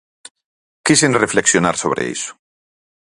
Quixen 0.85 1.19
reflexionar 1.23 1.75
sobre 1.83 2.01
iso. 2.15 2.31